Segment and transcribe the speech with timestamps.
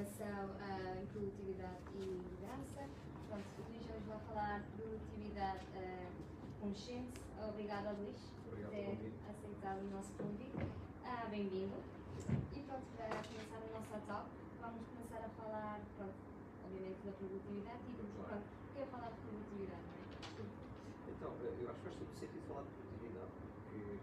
[0.00, 2.88] e formação ah, em produtividade e liderança.
[3.28, 6.10] Pronto, o Luís hoje vai falar de produtividade ah,
[6.58, 7.20] consciente.
[7.48, 8.96] Obrigada, Luís, por ter
[9.28, 10.56] aceitado o nosso convite.
[11.04, 11.76] Ah, Bem-vindo.
[12.56, 16.14] E pronto, para começar a nossa talk, vamos começar a falar, pronto,
[16.64, 18.24] obviamente, da produtividade e Vamos lá.
[18.24, 21.10] pronto, o que é falar de produtividade, é?
[21.10, 23.98] Então, eu acho que faz todo sentido falar de produtividade, porque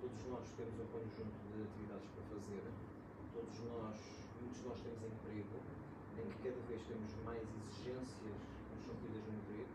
[0.00, 2.62] todos nós temos um conjunto de atividades para fazer,
[3.32, 4.19] todos nós,
[4.58, 5.56] de nós temos emprego,
[6.18, 9.70] em que cada vez temos mais exigências que nos são pedidas no emprego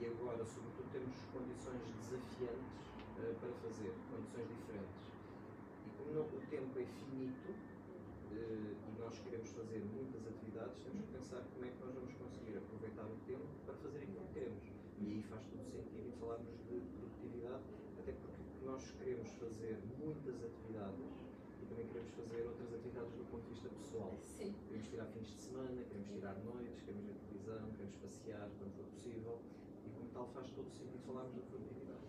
[0.00, 2.82] e agora, sobretudo, temos condições desafiantes
[3.18, 5.02] eh, para fazer, condições diferentes.
[5.86, 7.48] E como não- o tempo é finito
[8.32, 12.12] eh, e nós queremos fazer muitas atividades, temos que pensar como é que nós vamos
[12.14, 14.64] conseguir aproveitar o tempo para fazer aquilo que queremos.
[14.98, 17.62] E aí faz todo sentido falarmos de produtividade,
[17.98, 21.21] até porque nós queremos fazer muitas atividades
[21.72, 24.12] também queremos fazer outras atividades do ponto de vista pessoal.
[24.20, 24.54] Sim.
[24.68, 28.84] Queremos tirar fins de semana, queremos tirar noites, queremos ver televisão, queremos passear quando for
[28.92, 29.40] possível
[29.86, 32.04] e como tal faz todo sentido falarmos de produtividade.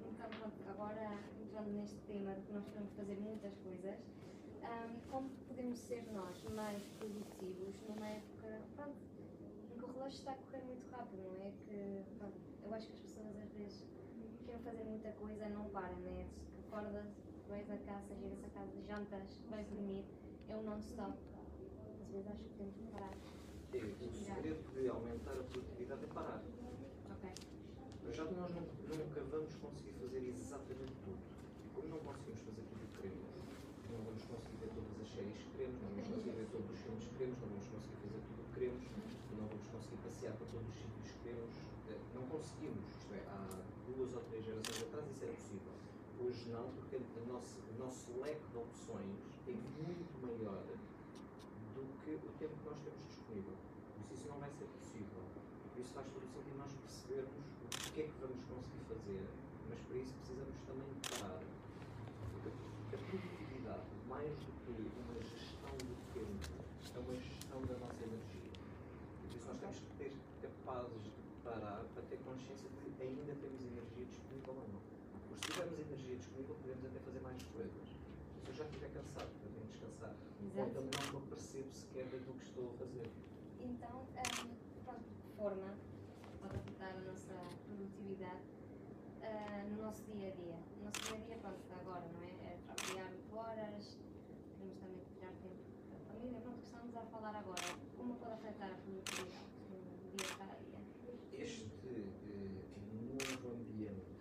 [0.00, 4.00] Então, pronto, agora entrando neste tema de que nós podemos fazer muitas coisas,
[4.64, 8.96] ahm, como podemos ser nós mais produtivos numa época, pronto,
[9.68, 11.52] em que o relógio está a correr muito rápido, não é?
[11.68, 13.84] Que, pronto, eu acho que as pessoas às vezes
[14.46, 16.26] querem fazer muita coisa, não param, né?
[16.54, 20.04] Que acordas, vais a casa, chegas a casa, jantas, vais dormir,
[20.48, 21.12] é um non-stop.
[22.00, 23.14] Às vezes acho que temos que parar.
[23.74, 26.42] E o segredo de aumentar a produtividade é parar.
[27.12, 27.30] Ok.
[28.04, 31.20] Mas já nós não- nunca vamos conseguir fazer exatamente tudo.
[31.64, 33.28] E como não conseguimos fazer tudo o que queremos,
[33.92, 36.78] não vamos conseguir ver todas as séries que queremos, não vamos conseguir ver todos os
[36.80, 38.84] filmes que queremos, não vamos conseguir fazer tudo o que queremos,
[39.36, 41.52] não vamos conseguir passear para todos os sítios que queremos.
[41.88, 45.72] Eh, Não conseguimos, isto é, há duas ou três gerações atrás isso era possível.
[46.22, 49.18] Hoje não, porque o nosso leque de opções
[49.48, 50.62] é muito maior
[51.74, 53.54] do que o tempo que nós temos disponível.
[54.06, 55.18] Por isso isso não vai ser possível.
[55.74, 59.26] Por isso faz todo o sentido nós percebermos o que é que vamos conseguir fazer,
[59.68, 61.42] mas para isso precisamos também parar.
[61.42, 66.54] A produtividade, mais do que uma gestão do tempo,
[66.94, 68.52] é uma gestão da nossa energia.
[69.26, 71.10] Por isso nós temos que ter capazes de
[71.42, 74.82] parar para ter consciência de ainda temos energia disponível ou não.
[75.26, 77.88] Porque se tivermos energia disponível, podemos até fazer mais coisas.
[78.42, 80.14] Se eu já estiver cansado, que descansar.
[80.40, 80.70] Ou Exato.
[80.70, 83.10] então não me apercebo sequer do que estou a fazer.
[83.60, 84.06] Então,
[84.84, 85.74] pronto, de forma
[86.40, 87.34] pode afetar a nossa
[87.68, 88.42] produtividade
[89.22, 90.58] ah, no nosso dia a dia?
[90.78, 92.32] No nosso dia a dia, pronto, agora, não é?
[92.48, 93.98] É trabalhar 8 horas,
[94.56, 96.40] queremos também tirar tempo para a família.
[96.40, 101.44] Pronto, que estamos a falar agora, como pode afetar a produtividade no dia a dia?
[101.44, 102.32] Este eh,
[103.12, 104.12] novo ambiente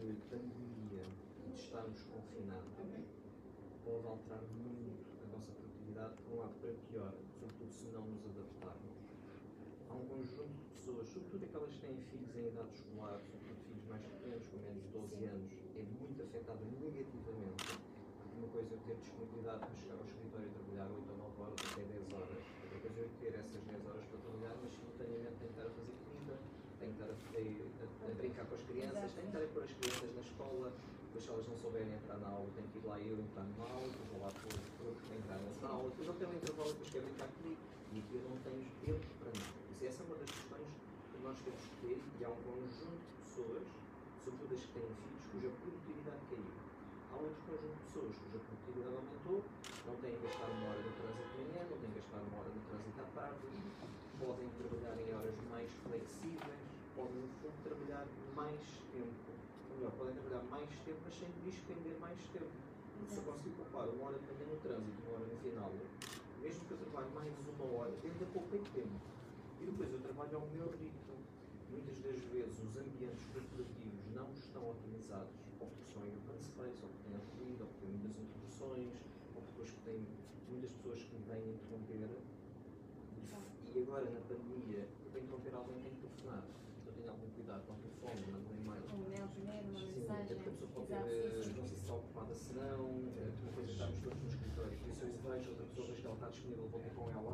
[0.00, 1.04] de pandemia
[1.46, 2.70] e de estarmos confinados
[4.30, 8.94] alterar muito a nossa produtividade para um lado para pior, sobretudo se não nos adaptarmos.
[9.90, 13.86] Há um conjunto de pessoas, sobretudo aquelas que têm filhos em idade escolar, sobretudo filhos
[13.90, 17.66] mais pequenos, com menos de 12 anos, é muito afetada negativamente.
[18.22, 21.18] Porque uma coisa é eu ter disponibilidade para chegar ao escritório e trabalhar 8 ou
[21.18, 22.44] 9 horas, até 10 horas.
[22.62, 25.66] Outra coisa é eu ter essas 10 horas para trabalhar, mas simultaneamente tenho que estar
[25.66, 26.34] a fazer comida,
[26.78, 29.62] tenho que estar a, a- a brincar com as crianças, tenho que estar a pôr
[29.66, 30.68] as crianças na escola,
[31.10, 33.66] depois se elas não souberem entrar na aula, tenho que ir lá eu entrar na
[33.66, 34.54] aula, depois vou lá pôr
[34.86, 37.60] outro que entrar na aula, depois ele tem um intervalo, depois quer brincar comigo,
[37.90, 39.58] e aqui eu não tenho tempo para nada.
[39.74, 40.70] Isso, essa é uma das questões
[41.10, 43.66] que nós temos que ter, e há um conjunto de pessoas,
[44.22, 46.50] sobretudo as que têm filhos, cuja produtividade caiu.
[47.10, 49.38] Há outro conjunto de pessoas cuja produtividade aumentou,
[49.90, 52.34] não têm que gastar uma hora no trânsito de manhã, não têm que gastar uma
[52.38, 53.46] hora no trânsito à tarde,
[54.14, 56.62] podem trabalhar em horas mais flexíveis,
[56.94, 58.06] podem, no fundo, trabalhar
[58.38, 58.62] mais
[58.94, 59.39] tempo.
[59.80, 62.52] Melhor, podem trabalhar mais tempo, mas sem despender mais tempo.
[63.08, 65.72] Se eu conseguir poupar uma hora de manhã no trânsito, uma hora no final,
[66.44, 69.00] mesmo que eu trabalhe mais uma hora, ainda poupei tempo.
[69.56, 71.16] E depois eu trabalho ao meu ritmo.
[71.72, 76.76] Muitas das vezes os ambientes corporativos não estão otimizados, ou porque são em open space,
[76.84, 78.92] ou porque têm ruído, ou porque têm muitas interrupções,
[79.32, 80.04] ou depois que têm
[80.52, 82.20] muitas pessoas que me vêm interromper.
[83.64, 86.44] E agora na pandemia, eu tenho que interromper alguém, tenho que telefonar.
[87.10, 88.84] Algum cuidado com o telefone, mando um e-mail.
[88.94, 90.36] Um e-mail primeiro, uma mensagem.
[90.36, 94.78] a pessoa pode ter, se está ocupada, se não, uma coisa estamos todos no escritório,
[94.78, 97.32] por isso eu vejo outra pessoa, vejo que ela está disponível, vou ter com ela,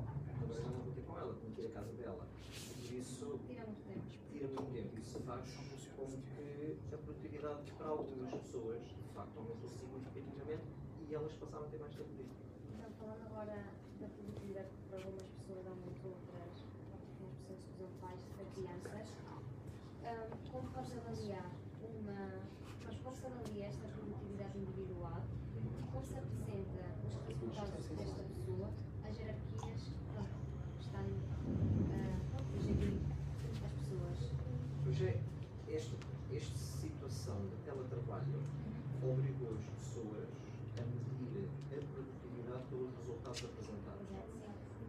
[0.57, 2.27] já não vou ter com ela, tenho que ir à casa dela.
[2.27, 4.05] Por isso, Tira muito tempo.
[4.33, 5.45] tira muito tempo, isso faz
[5.97, 10.65] com que a produtividade para algumas pessoas, de facto, aumentou significativamente
[11.09, 12.37] e elas passaram a ter mais tempo livre.
[12.73, 13.57] Então, falando agora
[14.01, 16.53] da produtividade que para algumas pessoas aumentou, outras,
[16.93, 19.09] algumas pessoas que usam pais para crianças,
[20.51, 21.51] como podes avaliar
[21.83, 22.41] uma
[22.85, 25.23] Mas como se avalia esta produtividade individual,
[25.93, 28.71] como se apresenta os resultados desta pessoa
[29.05, 30.31] às hierarquias pronto,
[30.77, 31.01] que estão
[31.93, 32.19] ah,
[32.55, 33.01] a gerir
[33.65, 34.19] as pessoas?
[34.85, 35.21] Pois é,
[35.69, 35.97] esta,
[36.33, 38.41] esta situação de teletrabalho
[39.03, 40.29] obrigou as pessoas
[40.79, 44.07] a medir a produtividade pelos resultados apresentados.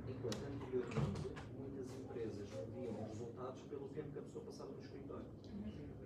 [0.07, 1.21] Enquanto anteriormente
[1.57, 5.25] muitas empresas mediam os resultados pelo tempo que a pessoa passava no escritório.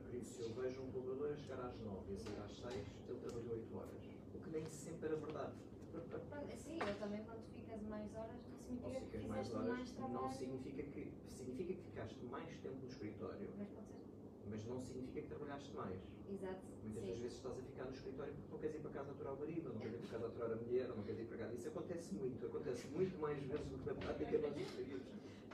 [0.06, 2.74] Por isso, se eu vejo um colaborador a chegar às 9 e a sair às
[2.74, 2.74] 6,
[3.08, 4.02] ele trabalhou 8 horas.
[4.34, 5.54] O que nem sempre era verdade.
[5.92, 9.92] Pronto, sim, eu também quando ficas mais horas não significa que mais fizeste horas, mais
[9.92, 10.14] trabalho.
[10.16, 14.02] não significa que, significa que ficaste mais tempo no escritório, Mas pode ser.
[14.50, 16.02] mas não significa que trabalhaste mais.
[16.32, 16.62] Exato.
[16.82, 19.34] Muitas das vezes estás a ficar no escritório porque não queres ir para casa aturar
[19.34, 21.54] o marido, não queres ir para casa aturar a mulher, não queres ir para casa.
[21.54, 25.06] Isso acontece muito, acontece muito mais vezes do que na prática nós gostaríamos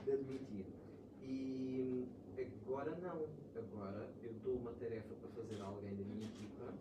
[0.04, 0.66] de admitir.
[1.20, 2.08] E
[2.42, 3.26] agora não.
[3.56, 6.72] Agora eu dou uma tarefa para fazer a alguém da minha equipa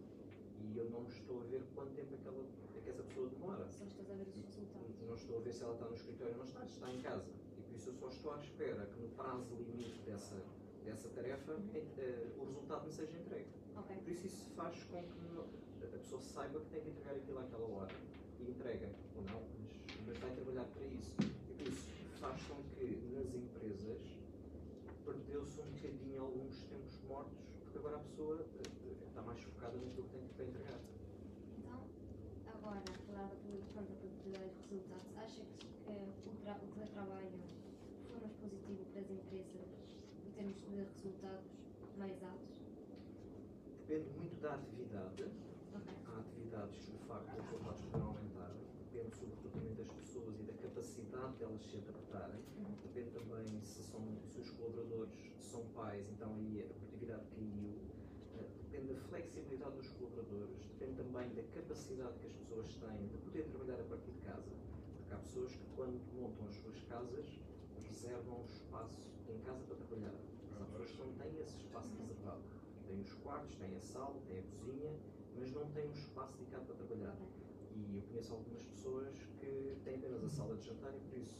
[0.61, 2.43] e eu não estou a ver quanto tempo aquela,
[2.75, 3.67] é que essa pessoa demora.
[3.71, 5.01] Só estás a ver os resultados.
[5.07, 7.31] Não estou a ver se ela está no escritório ou não está, está em casa.
[7.57, 10.35] E por isso eu só estou à espera que no prazo limite dessa,
[10.85, 13.47] dessa tarefa eh, o resultado me seja entregue.
[13.75, 13.95] Ok.
[13.97, 15.47] Por isso isso faz com que não-
[15.83, 17.93] a pessoa saiba que tem que entregar aquilo àquela hora
[18.39, 19.71] e entrega, ou não, mas,
[20.07, 21.13] mas vai trabalhar para isso.
[21.49, 21.87] E por isso
[22.19, 24.16] faz com que nas empresas
[25.07, 30.03] perdeu-se um bocadinho alguns tempos mortos, porque agora a pessoa eh, está mais focada naquilo
[30.03, 30.79] que tem para entregar.
[31.57, 31.79] Então,
[32.53, 32.93] agora, da
[33.71, 33.87] pronto,
[34.25, 34.31] e
[34.69, 37.39] resultados, acha que, que o, tra o teletrabalho
[38.09, 39.69] foi mais positivo para as empresas
[40.27, 41.51] em termos de resultados
[41.97, 42.57] mais altos?
[43.87, 45.23] Depende muito da atividade.
[45.73, 45.93] Ok.
[46.05, 48.51] Há atividades que de facto os resultados podem aumentar.
[48.91, 52.39] Depende sobretudo também das pessoas e da capacidade delas se adaptarem.
[52.57, 52.75] Uhum.
[52.83, 57.73] Depende também se, são, se os colaboradores são pais, então aí a produtividade caiu.
[58.37, 63.17] Eh, Depende da flexibilidade dos colaboradores, depende também da capacidade que as pessoas têm de
[63.17, 64.51] poder trabalhar a partir de casa.
[64.97, 67.25] Porque há pessoas que quando montam as suas casas
[67.81, 70.13] reservam espaço em casa para trabalhar.
[70.59, 72.43] Há pessoas que não têm esse espaço reservado.
[72.85, 74.93] Têm os quartos, têm a sala, têm a cozinha,
[75.39, 77.17] mas não têm um espaço dedicado para trabalhar.
[77.77, 81.37] E eu conheço algumas pessoas que têm apenas a sala de jantar e por isso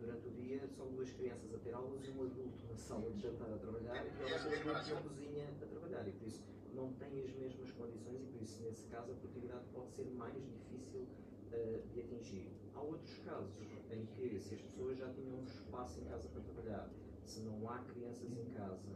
[0.00, 3.20] durante o dia são duas crianças a ter aulas e um adulto na sala de
[3.20, 6.42] jantar a trabalhar e outro adulto na cozinha a trabalhar e por isso
[6.74, 10.34] não têm as mesmas condições e por isso nesse caso a produtividade pode ser mais
[10.34, 11.06] difícil
[11.52, 12.50] eh, de atingir.
[12.74, 13.56] Há outros casos
[13.90, 16.90] em que se as pessoas já tinham um espaço em casa para trabalhar,
[17.24, 18.94] se não há crianças em casa,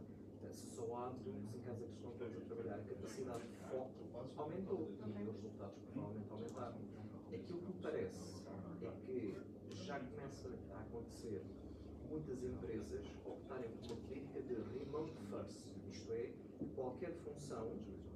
[0.53, 3.91] só há em casa que estão todos a trabalhar, a capacidade de foco
[4.37, 6.79] aumentou e os resultados provavelmente aumentaram.
[7.33, 8.45] Aquilo que me parece
[8.83, 11.43] é que já começa a acontecer
[12.11, 16.33] muitas empresas optarem por uma política de remote first, isto é,
[16.75, 17.73] qualquer função,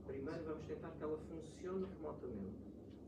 [0.06, 2.56] primeiro vamos tentar que ela funcione remotamente,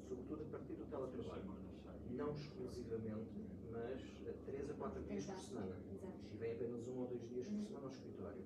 [0.08, 1.64] sobretudo a partir do teletrabalho.
[2.10, 3.30] Não exclusivamente,
[3.72, 5.76] mas eh, três a quatro dias por semana.
[6.32, 8.44] E vem apenas um ou dois dias por semana ao escritório.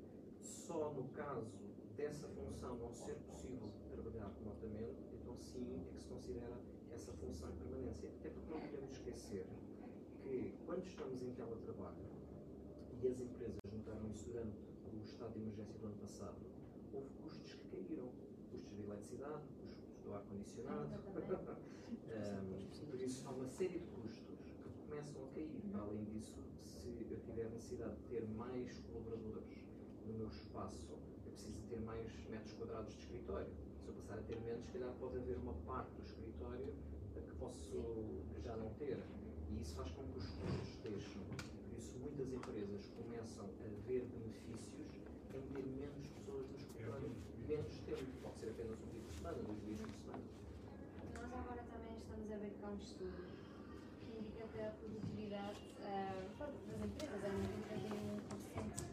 [0.48, 1.52] Só no caso
[1.94, 6.58] dessa função não ser possível trabalhar remotamente, então sim é que se considera
[6.90, 8.08] essa função de permanência.
[8.08, 9.46] Até porque não podemos esquecer
[10.22, 11.98] que quando estamos em teletrabalho,
[13.02, 14.58] e as empresas notaram isso durante
[14.90, 16.36] o estado de emergência do ano passado,
[16.94, 18.08] houve custos que caíram.
[18.50, 20.88] Custos de eletricidade, custos do ar-condicionado.
[22.08, 25.62] Ahm, por isso há uma série de custos que começam a cair.
[25.74, 29.67] Além disso, se eu tiver necessidade de ter mais colaboradores
[30.08, 30.88] no meu espaço,
[31.26, 33.50] eu preciso ter mais metros quadrados de escritório.
[33.82, 36.72] Se eu passar a ter menos, se calhar pode haver uma parte do escritório
[37.14, 38.98] que posso já não ter.
[39.50, 41.22] E isso faz com que os custos deixem.
[41.22, 44.88] Por isso, muitas empresas começam a ver benefícios
[45.34, 47.10] em ter menos pessoas no escritório,
[47.46, 48.06] menos tempo.
[48.22, 50.24] Pode ser apenas um dia por semana, dois dias por semana.
[51.14, 53.28] Nós agora também estamos a ver cá um estudo
[54.00, 55.60] que indica que a produtividade
[56.38, 58.87] pronto, das empresas é muito é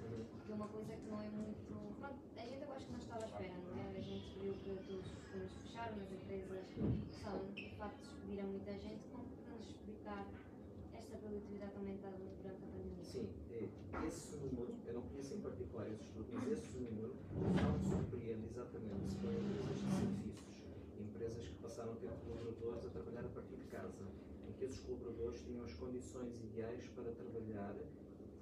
[0.55, 1.99] uma coisa que não é muito.
[1.99, 3.97] Pronto, a gente eu acho que não estava à espera, não é?
[3.97, 6.65] A gente viu que todos os fundos fecharam, as empresas
[7.11, 9.03] são, de facto, despediram muita gente.
[9.11, 10.25] Como podemos explicar
[10.93, 13.03] esta produtividade aumentada durante a pandemia?
[13.03, 13.67] Sim, é,
[14.07, 19.11] esse número, eu não conheço em particular esse estudo, mas esse número não surpreende exatamente
[19.11, 20.63] se forem empresas de serviços,
[20.99, 24.07] empresas que passaram a ter colaboradores a trabalhar a partir de casa,
[24.47, 27.75] em que esses colaboradores tinham as condições ideais para trabalhar,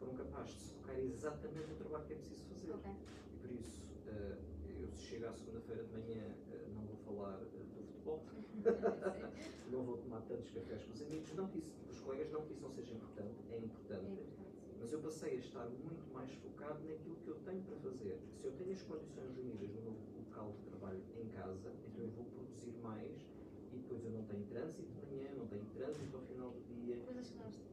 [0.03, 2.71] foram capazes de se focar exatamente no trabalho que é preciso fazer.
[2.73, 2.91] Ok.
[2.91, 4.37] E por isso, eh,
[4.81, 8.23] eu se chego à segunda-feira de manhã, eh, não vou falar eh, do futebol,
[9.71, 12.51] não vou tomar tantos cafés com os amigos, não que isso, os colegas, não que
[12.53, 14.77] isso não seja importante, é É importante, importante.
[14.79, 18.19] mas eu passei a estar muito mais focado naquilo que eu tenho para fazer.
[18.41, 22.11] Se eu tenho as condições reunidas no meu local de trabalho em casa, então eu
[22.11, 23.32] vou produzir mais
[23.73, 26.97] e depois eu não tenho trânsito de manhã, não tenho trânsito ao final do dia,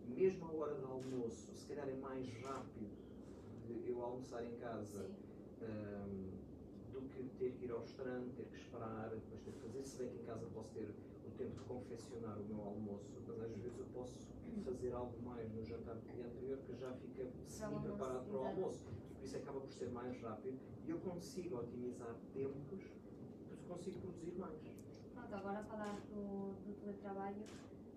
[0.06, 2.90] mesmo à hora do almoço, se calhar é mais rápido
[3.66, 5.66] de eu almoçar em casa Sim.
[5.66, 6.40] ahm,
[6.92, 9.82] do que ter que ir ao restaurante, ter que esperar, depois ter que fazer.
[9.84, 13.40] Se bem que em casa posso ter o tempo de confeccionar o meu almoço, mas
[13.40, 14.28] às vezes eu posso
[14.64, 18.80] fazer algo mais no jantar do dia anterior que já fica semi-preparado para o almoço.
[19.14, 22.80] Por isso acaba por ser mais rápido e eu consigo otimizar tempos,
[23.40, 24.89] depois consigo produzir mais.
[25.20, 27.44] Pronto, agora a falar do, do teletrabalho,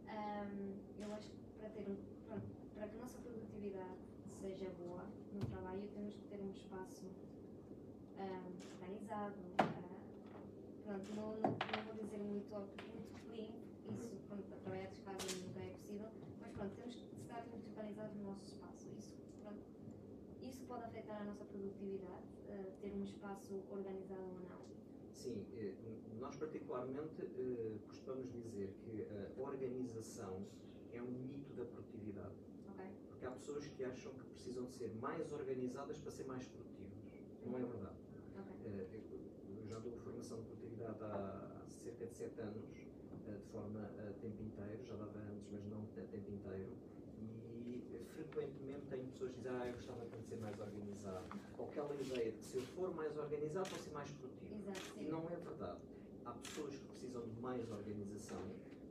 [0.10, 1.96] ahm, eu acho que para, ter, um-
[2.28, 2.44] pronto,
[2.76, 4.02] para que a nossa produtividade
[4.42, 7.08] seja boa no trabalho, temos que ter um espaço
[8.20, 9.40] ahm, organizado.
[9.58, 10.04] ah,
[10.84, 12.52] pronto, não, não, não vou dizer muito,
[12.92, 13.56] muito clean,
[13.88, 16.10] isso pronto, para trabalhar de casa nunca é possível,
[16.42, 18.90] mas pronto, temos que estar muito organizados no nosso espaço.
[19.00, 19.64] Isso, pronto,
[20.42, 24.63] isso pode afetar a nossa produtividade, ah, ter um espaço organizado ou não.
[25.14, 25.74] Sim, eh,
[26.20, 29.06] nós particularmente eh, costumamos dizer que
[29.38, 30.46] a organização
[30.94, 32.34] é um mito da produtividade.
[32.74, 32.86] Ok?
[33.10, 37.14] Porque há pessoas que acham que precisam de ser mais organizadas para ser mais produtivas.
[37.46, 37.98] Não é verdade.
[38.38, 38.72] Ok.
[38.72, 38.88] Eh,
[39.60, 44.42] Eu já dou formação de produtividade há cerca de 7 anos, de forma a tempo
[44.44, 46.72] inteiro, já dava antes, mas não a tempo inteiro.
[48.14, 51.26] Frequentemente tenho pessoas que dizem, ah, eu gostava de ser mais organizado.
[51.58, 54.56] Ou aquela ideia de que se eu for mais organizado, vou ser mais produtivo.
[54.56, 55.80] Exato, E não é verdade.
[56.26, 58.42] Há pessoas que precisam de mais organização,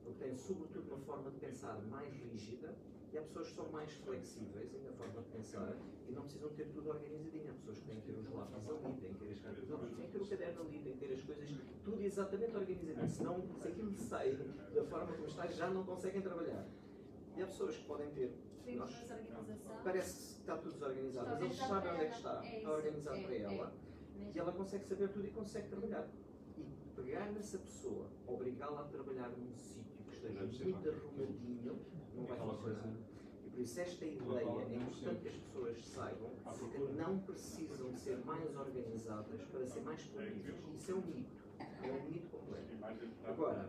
[0.03, 2.75] porque têm sobretudo uma forma de pensar mais rígida,
[3.13, 5.77] e há pessoas que são mais flexíveis na forma de pensar
[6.09, 7.51] e não precisam ter tudo organizadinho.
[7.51, 9.95] Há pessoas que têm que ter os lápis ali, têm que ter as cartas ali,
[9.95, 11.51] têm que ter o caderno ali, têm que ter as coisas
[11.85, 13.09] tudo exatamente organizadinho.
[13.11, 14.33] Senão, se aquilo sai
[14.75, 16.67] da forma como está, já não conseguem trabalhar.
[17.37, 18.33] E há pessoas que podem ter.
[18.71, 19.77] Organização.
[19.85, 22.45] parece que está tudo desorganizado, mas eles organizado sabem onde é que está.
[22.47, 23.43] É Está organizado É, para é.
[23.43, 23.73] ela.
[24.35, 26.09] E ela consegue saber tudo e consegue trabalhar.
[26.57, 26.65] E
[26.95, 31.79] pegar nessa pessoa, obrigá-la a trabalhar num sítio que esteja muito arrumadinho,
[32.15, 32.95] não vai funcionar.
[33.45, 36.31] E por isso esta ideia é importante que as pessoas saibam
[36.71, 40.61] que não precisam ser mais organizadas para ser mais produtivas.
[40.77, 41.43] Isso é um mito.
[41.83, 42.73] É um mito completo.
[43.25, 43.69] Agora,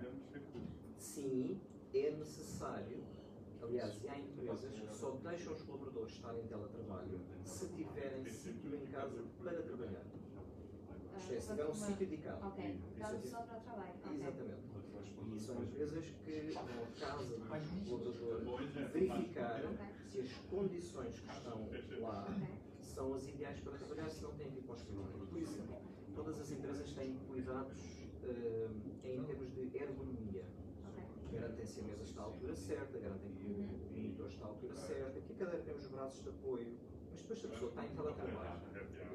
[0.97, 1.59] sim,
[1.93, 3.03] é necessário,
[3.63, 8.75] aliás, e há empresas que só deixam os colaboradores estar em teletrabalho se tiverem sítio
[8.75, 10.05] em casa para trabalhar.
[11.17, 12.47] Isto é, se tiver um sítio dedicado.
[12.47, 13.93] Ok, é- só para trabalho.
[14.03, 14.19] Ok.
[14.19, 14.73] Exatamente.
[15.35, 17.45] E são empresas que vão à casa do
[17.87, 18.57] colaborador
[18.91, 19.61] verificar
[20.11, 21.67] se as condições que estão
[22.01, 22.27] lá
[22.81, 25.27] são as ideais para trabalhar, se não têm que ir para o escritório.
[25.27, 25.75] Por exemplo,
[26.13, 27.77] todas as empresas têm cuidados
[28.23, 28.67] eh,
[29.03, 30.43] em termos de ergonomia.
[31.33, 35.19] Garantem-se a mesa está à altura certa, garantem que o monitor está à altura certa,
[35.19, 36.77] que a cadeira tem os braços de apoio,
[37.11, 38.61] mas depois se a pessoa está em teletrabalho,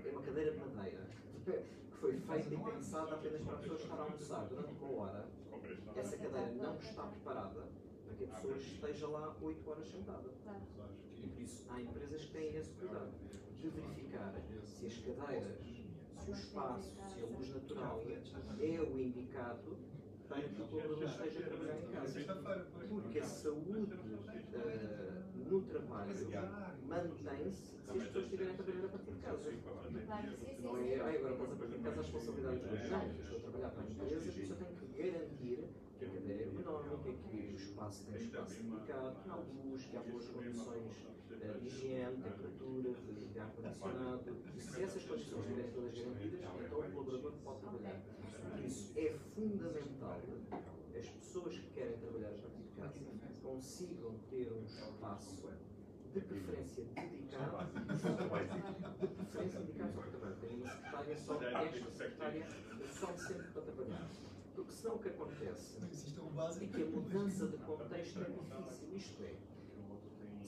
[0.05, 1.07] é uma cadeira de madeira,
[1.45, 5.29] que foi feita e pensada apenas para a pessoa estar a almoçar durante uma hora,
[5.97, 7.69] essa cadeira não está preparada
[8.05, 10.29] para que a pessoa esteja lá 8 horas sentada.
[11.17, 13.13] E por isso há empresas que têm esse cuidado
[13.61, 14.35] de verificar
[14.65, 15.59] se as cadeiras,
[16.17, 18.03] se o espaço, se a luz natural
[18.61, 19.77] é o indicado
[20.29, 22.21] para que o colaborador esteja a trabalhar em casa.
[22.89, 23.93] Porque a saúde
[24.53, 26.29] eh, no trabalho
[26.87, 29.53] mantém-se se as pessoas estiverem a trabalhar a partir de casa.
[29.65, 30.63] Claro, sim, sim.
[30.63, 32.91] Não é, ai, agora estás a partir de casa a responsabilidade dos.
[32.91, 35.65] Não, estou a trabalhar para a empresa, isso eu tenho que garantir
[35.99, 39.97] que a cadeira é ergonómica, que o espaço tem espaço dedicado, que há luz, que
[39.97, 40.93] há boas condições
[41.59, 43.88] de higiene, temperatura, de, de ar-condicionado.
[44.79, 48.01] Se essas condições estiverem todas garantidas, então o colaborador pode trabalhar.
[48.53, 50.21] Por isso é fundamental
[50.97, 52.95] as pessoas que querem trabalhar a partir de casa
[53.43, 55.49] consigam ter um espaço
[56.15, 57.67] de preferência dedicado.
[57.75, 60.37] De preferência dedicado ao trabalho.
[60.41, 62.47] Tem uma secretária só, esta secretária
[62.93, 64.09] só sempre para trabalhar.
[64.55, 68.95] Porque senão o que acontece é que a mudança de contexto é difícil.
[68.95, 69.35] Isto é,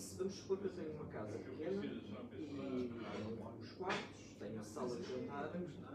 [0.00, 4.64] se vamos supor que eu tenho uma casa pequena e tenho os quartos, tenho a
[4.64, 5.50] sala de jantar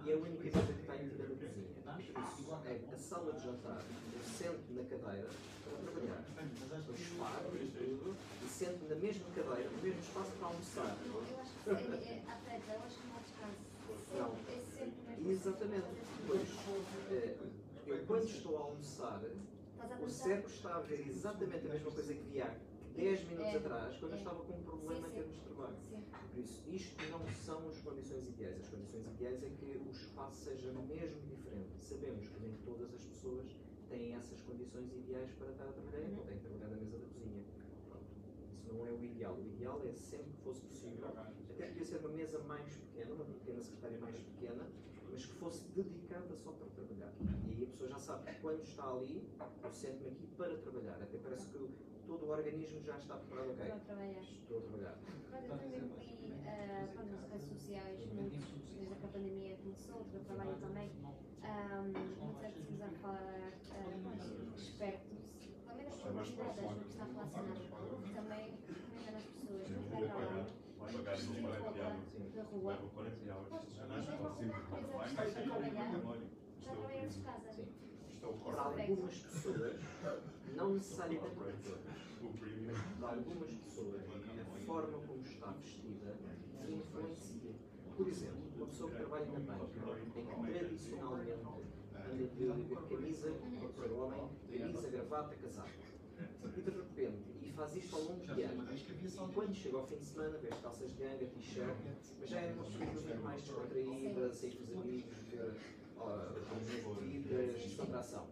[0.05, 1.65] e é a única coisa que está embutida na cozinha.
[1.85, 3.81] Por isso, é a sala de jantar,
[4.13, 5.29] eu sento na cadeira
[5.63, 6.23] para trabalhar.
[6.69, 10.97] Depois paro e tudo e sento na mesma cadeira, no mesmo espaço para almoçar.
[11.05, 13.75] Eu acho que é, atleta, eu acho que não descanso.
[14.13, 14.35] Não.
[14.77, 15.31] É.
[15.31, 15.87] Exatamente.
[16.21, 16.49] Depois,
[17.09, 17.37] eh,
[17.87, 19.21] eu quando estou a almoçar,
[19.79, 22.53] a o cérebro está a ver exatamente a mesma coisa que há
[22.95, 24.19] 10 minutos É, atrás, quando eu é.
[24.19, 25.75] estava com um problema Sim, em termos de trabalho.
[25.89, 26.03] Sim.
[26.31, 28.59] Por isso, isto não são as condições ideais.
[28.61, 31.75] As condições ideais é que o espaço seja mesmo diferente.
[31.79, 33.55] Sabemos que nem todas as pessoas
[33.89, 36.13] têm essas condições ideais para estar a trabalhar, Uhum.
[36.13, 37.43] então têm que trabalhar na mesa da cozinha.
[37.89, 38.05] Pronto.
[38.53, 39.35] Isso não é o ideal.
[39.35, 43.25] O ideal é sempre que fosse possível, até podia ser uma mesa mais pequena, uma
[43.25, 44.67] pequena secretária mais pequena,
[45.11, 47.13] mas que fosse dedicada só para trabalhar.
[47.47, 49.23] E aí a pessoa já sabe que quando está ali,
[49.63, 51.01] eu sento-me aqui para trabalhar.
[51.01, 51.69] Até parece que
[52.07, 54.21] todo o organismo já está preparado, ok, Para trabalhar.
[54.21, 54.95] estou a trabalhar.
[55.29, 58.43] Pronto, eu também vi ah, pronto, nas redes sociais, muitos,
[58.75, 60.89] desde que a pandemia começou, do trabalho também,
[62.21, 65.19] muitos artigos a falar ah, expertos,
[65.67, 69.73] também das publicidades, não que está relacionado, também recomendando as pessoas que
[70.85, 71.73] para vestir roupa
[72.35, 72.73] da rua,
[76.63, 77.51] já trabalham de casa.
[77.53, 77.67] Sim.
[78.43, 79.79] Para algumas pessoas,
[80.55, 81.35] não necessariamente
[82.99, 86.15] para algumas pessoas, a forma como está vestida
[86.69, 87.51] influencia.
[87.95, 91.31] Por exemplo, uma pessoa que trabalha na banca, em que tradicionalmente
[91.95, 93.31] anda de camisa,
[93.75, 95.69] para o homem, camisa, gravata, casaco.
[96.45, 99.97] E de repente, e faz isto ao longo de anos, e quando chega ao fim
[99.97, 101.77] de semana, as calças de ganga, t-shirt,
[102.19, 105.57] mas já é uma pessoa muito mais descontraída, sair com os amigos,
[105.97, 108.27] uh, vidas, descontração.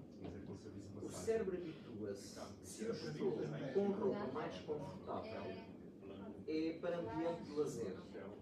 [1.02, 3.40] O cérebro habitua-se, se eu estou
[3.74, 5.52] com roupa mais confortável,
[6.48, 7.96] é para ambiente de lazer.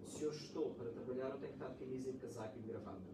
[0.06, 2.62] Se eu estou para trabalhar, eu tenho que estar de camisa e de casaco e
[2.62, 3.10] de gravata.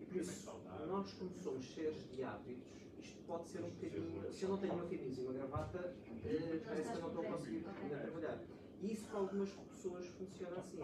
[0.00, 0.50] E por isso,
[0.88, 2.68] nós como somos seres de hábitos,
[2.98, 4.32] isto pode ser um bocadinho.
[4.32, 7.24] Se eu não tenho uma camisa e uma gravata, eh, parece que eu não estou
[7.24, 7.64] a conseguir
[8.02, 8.40] trabalhar.
[8.82, 10.78] E isso para algumas pessoas funciona assim.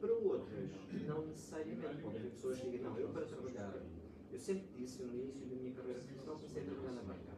[0.00, 0.70] Para outras,
[1.06, 2.02] não necessariamente.
[2.02, 3.72] Pode haver pessoas que digam, não, eu para trabalhar,
[4.32, 7.36] eu sempre disse, no início da minha carreira profissional, comecei a trabalhar na banca.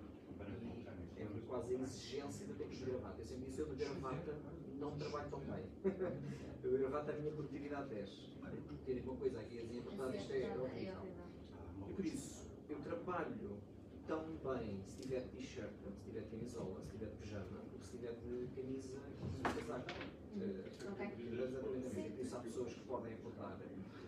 [1.16, 3.20] É quase a exigência de ter que gravata.
[3.20, 4.34] Eu sempre disse, eu de gravata
[4.78, 5.64] não trabalho tão bem.
[6.62, 8.28] eu de gravata a minha produtividade desce.
[8.86, 11.02] Terem uma coisa aqui a dizer, portanto, isto é horrível.
[11.88, 13.58] E por isso, eu trabalho
[14.06, 17.80] tão bem se tiver de t-shirt, se tiver de camisola, se tiver de pijama, ou
[17.80, 18.98] se tiver de camisa
[19.38, 19.90] e casaco.
[20.40, 21.06] Eh, Ok.
[21.42, 22.10] Exatamente assim.
[22.12, 23.58] Por isso há pessoas que podem acordar.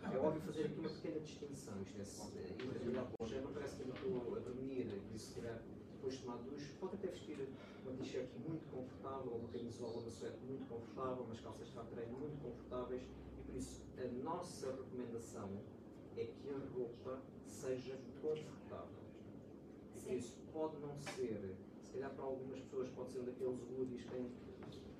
[0.02, 1.74] É óbvio fazer aqui uma pequena distinção.
[1.82, 4.86] Isto é, se eh, ir trabalhar para o pijama parece que ainda estou a dormir,
[4.86, 7.48] e por isso se calhar depois de tomar duche, pode até vestir
[7.84, 12.42] uma t-shirt muito confortável, uma camisola, uma suéte muito confortável, umas calças de treino muito
[12.42, 13.02] confortáveis
[13.38, 15.50] e por isso a nossa recomendação
[16.16, 19.00] é que a roupa seja confortável.
[19.94, 23.60] E por isso pode não ser, se calhar para algumas pessoas pode ser um daqueles
[23.70, 24.32] hoodies que tem,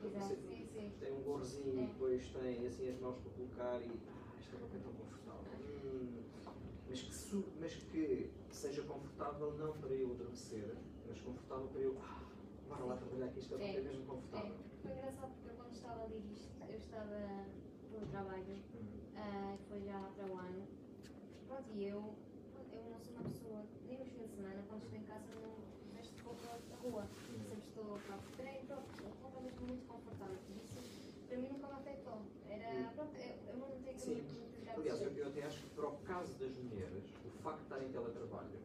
[0.03, 0.35] Exato,
[0.72, 1.83] sim, tem um gorzinho É.
[1.85, 5.52] e depois tem assim as mãos para colocar e ah, esta roupa é tão confortável.
[5.85, 6.22] Hum,
[6.88, 10.76] mas, que su- mas que seja confortável não para eu adormecer,
[11.09, 12.22] mas confortável para eu, ah,
[12.68, 13.76] bora lá trabalhar que isto é, É.
[13.76, 14.54] é mesmo confortável.
[14.54, 17.46] É, foi engraçado porque eu quando estava a ler isto, eu estava
[17.90, 18.87] pelo trabalho, Hum.
[19.16, 20.66] ah, foi já para o ano.
[21.46, 22.14] Pronto, e eu,
[22.72, 25.54] eu não sou uma pessoa, nem nos fins de semana, quando estou em casa, não
[25.94, 27.06] vesto roupa da rua.
[27.48, 30.37] Sempre estou pronto, a roupa é mesmo muito confortável.
[30.46, 31.74] Por isso, para mim nunca me
[32.70, 32.80] afetou.
[32.80, 34.24] Era, pronto, eu, eu não tenho que Sim.
[34.76, 37.88] Aliás, eu, eu até acho que para o caso das mulheres, o facto de estarem
[37.88, 38.61] em teletrabalho,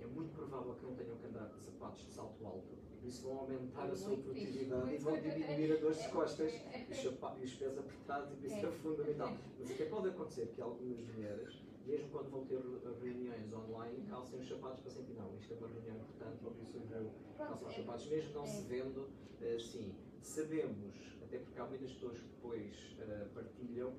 [0.00, 2.78] é muito provável que não tenham que andar de sapatos de salto alto.
[3.02, 6.84] E isso vão aumentar a sua produtividade e vão diminuir a dor de costas É.
[6.88, 8.72] e os, chapa- e os pés apertados, e isso é É.
[8.72, 9.36] fundamental.
[9.58, 14.38] Mas até pode acontecer que algumas mulheres, mesmo quando vão ter re- reuniões online, calcem
[14.38, 17.72] os sapatos para sentir, não, isto é uma reunião importante, por isso eu calçar os
[17.72, 18.64] é- sapatos, mesmo não se é.
[18.64, 19.08] vendo
[19.40, 19.94] eh, sim.
[20.22, 23.92] Sabemos, até porque há muitas pessoas que depois eh, partilham,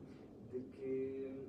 [0.51, 1.47] de que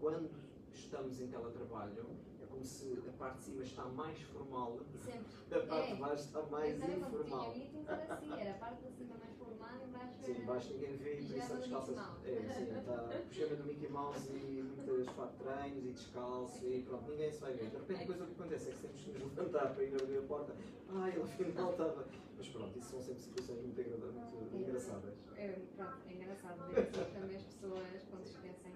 [0.00, 0.30] quando
[0.72, 2.06] estamos em teletrabalho,
[2.42, 5.20] é como se a parte de cima está mais formal, Sempre.
[5.56, 5.94] a parte É.
[5.94, 7.52] de baixo está mais Então, eu informal.
[7.52, 9.35] tinha, eu tinha assim, era a parte de cima mais
[9.74, 11.98] e embaixo Sim, era- baixo ninguém vê e por Já isso do as calças.
[12.24, 12.96] É, sim, está
[13.28, 17.52] pijama do Mickey Mouse e muitas de treinos e descalço e pronto, ninguém se vai
[17.54, 17.70] ver.
[17.70, 20.18] De repente a coisa que acontece é que temos que nos levantar para ir abrir
[20.18, 20.56] a porta.
[20.88, 22.06] Ai, ele afinal estava.
[22.38, 25.14] Mas pronto, isso são sempre situações muito, muito engraçadas.
[25.36, 28.72] É, pronto, é engraçado ver assim também as pessoas quando se esquecem.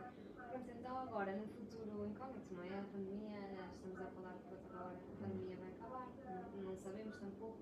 [0.51, 2.79] Pronto, então agora, no futuro incógnito, não é?
[2.81, 3.39] A pandemia,
[3.75, 7.59] estamos a falar que agora a pandemia vai acabar, não, não sabemos tampouco.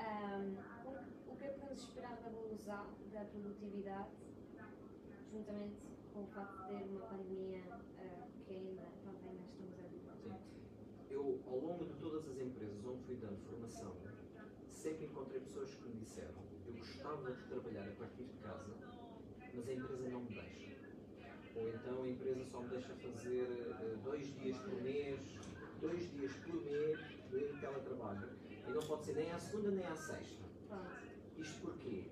[0.00, 0.79] O
[1.40, 4.10] que é podemos esperar da evolução da produtividade,
[5.32, 5.76] juntamente
[6.12, 7.62] com o facto de ter uma pandemia
[7.98, 10.14] ah, que ainda, pronto, ainda estamos a viver?
[10.22, 10.34] Sim.
[11.08, 13.96] Eu, ao longo de todas as empresas onde fui dando formação,
[14.68, 18.74] sempre encontrei pessoas que me disseram eu gostava de trabalhar a partir de casa,
[19.54, 20.76] mas a empresa não me deixa.
[21.56, 25.20] Ou então a empresa só me deixa fazer eh, dois dias por mês,
[25.80, 26.98] dois dias por mês
[27.30, 28.28] de teletrabalho.
[28.68, 30.49] E não pode ser nem à segunda nem à sexta.
[31.40, 32.04] Isto porquê?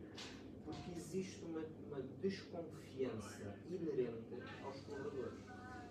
[0.65, 5.39] Porque existe uma, uma desconfiança inerente aos colaboradores.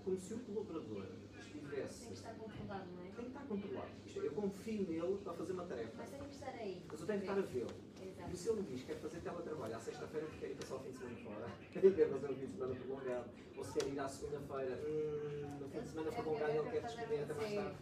[0.03, 1.05] Como se o colaborador
[1.39, 3.05] estivesse tem que estar controlado, não é?
[3.05, 3.91] tem que estar controlado.
[4.15, 6.81] É, eu confio nele para fazer uma tarefa, Mas tem que estar aí.
[6.89, 7.71] mas eu tenho que estar a vê-lo.
[8.01, 8.29] Exato.
[8.29, 10.75] Por isso ele me diz que quer fazer teletrabalho à sexta-feira porque quer ir passar
[10.75, 11.51] o fim de semana fora.
[11.61, 13.29] e quer fazer o fim de semana prolongado.
[13.57, 17.23] Ou se quer ir à segunda-feira, hum, no fim de semana prolongado ele quer despedir
[17.23, 17.77] até mais tarde.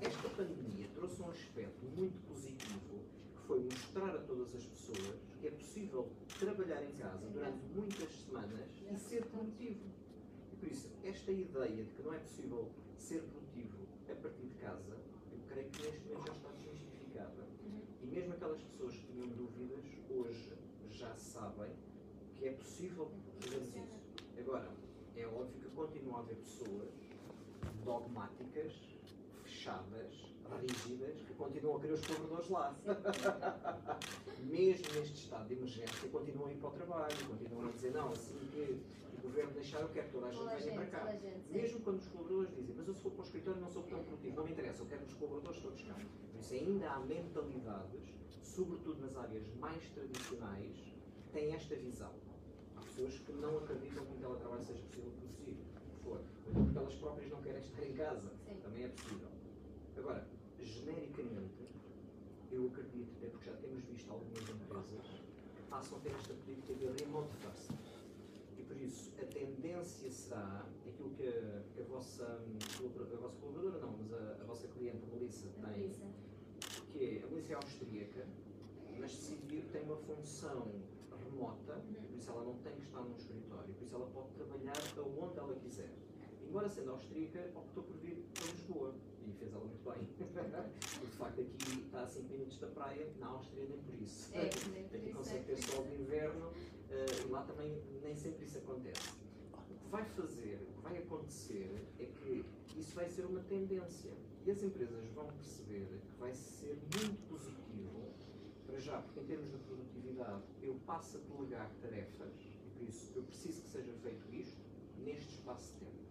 [0.00, 3.13] Esta pandemia trouxe um aspecto muito positivo
[3.46, 8.70] foi mostrar a todas as pessoas que é possível trabalhar em casa durante muitas semanas
[8.90, 9.84] e ser produtivo.
[10.52, 14.54] E por isso, esta ideia de que não é possível ser produtivo a partir de
[14.54, 14.96] casa,
[15.32, 17.48] eu creio que neste momento já está desmistificada.
[18.02, 20.52] E mesmo aquelas pessoas que tinham dúvidas, hoje
[20.90, 21.70] já sabem
[22.34, 24.04] que é possível fazermos isso.
[24.38, 24.70] Agora,
[25.16, 26.88] é óbvio que continua a haver pessoas
[27.84, 28.72] dogmáticas,
[29.42, 32.76] fechadas, rígidas, que continuam a querer os colaboradores lá.
[34.40, 38.12] Mesmo neste estado de emergência, continuam a ir para o trabalho, continuam a dizer, não,
[38.12, 38.80] assim que
[39.18, 41.12] o governo deixar, eu quero que toda a gente venha para cá.
[41.16, 41.50] gente.
[41.50, 44.04] Mesmo quando os colaboradores dizem, mas eu se for para o escritório não sou tão
[44.04, 45.94] produtivo, não me interessa, eu quero os colaboradores todos cá.
[45.94, 52.12] Por isso ainda há mentalidades, sobretudo nas áreas mais tradicionais, que têm esta visão.
[52.76, 55.56] Há pessoas que não acreditam que um teletrabalho seja possível produzir,
[55.88, 56.08] o que.
[56.08, 56.18] Ou
[56.50, 58.30] então porque elas próprias não querem estar em casa.
[58.44, 58.60] Sim.
[58.62, 59.28] Também é possível.
[59.96, 60.26] Agora,
[60.62, 61.68] genericamente,
[62.50, 65.06] eu acredito, até porque já temos visto algumas empresas
[65.56, 67.72] que passam a ter esta política de remote first.
[68.58, 73.78] E por isso, a tendência será aquilo que a, que a vossa, a vossa colaboradora,
[73.80, 76.04] não, mas a, a vossa cliente, a Melissa, tem, Melissa.
[76.92, 78.26] que é, a Melissa é austríaca,
[78.98, 80.68] mas decidiu, tem uma função
[81.24, 84.76] remota, por isso ela não tem que estar num escritório, por isso ela pode trabalhar
[84.96, 85.90] aonde ela quiser.
[86.46, 88.94] Embora sendo austríaca, optou por vir para Lisboa
[89.26, 90.04] e fez ela muito bem.
[91.00, 94.34] De facto aqui está a 5 minutos da praia, na Áustria nem por isso.
[94.34, 95.54] É, nem por Aqui isso, consegue é.
[95.54, 96.52] ter sol de inverno
[96.90, 99.10] eh, e lá também nem sempre isso acontece.
[99.70, 102.44] O que vai fazer, o que vai acontecer é que
[102.76, 104.12] isso vai ser uma tendência
[104.44, 108.12] e as empresas vão perceber que vai ser muito positivo
[108.66, 112.32] para já, porque em termos de produtividade eu passo a delegar tarefas
[112.66, 114.60] e por isso eu preciso que seja feito isto
[114.98, 116.03] neste espaço de tempo.